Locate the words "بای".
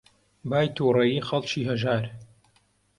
0.49-0.67